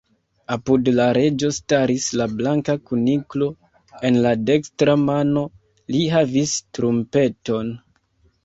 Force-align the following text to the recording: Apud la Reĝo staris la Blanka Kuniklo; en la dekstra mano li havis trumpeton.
Apud 0.53 0.87
la 0.99 1.03
Reĝo 1.17 1.49
staris 1.57 2.07
la 2.21 2.25
Blanka 2.39 2.75
Kuniklo; 2.91 3.49
en 4.09 4.19
la 4.27 4.33
dekstra 4.49 4.97
mano 5.05 5.45
li 5.95 6.03
havis 6.17 6.59
trumpeton. 6.79 7.75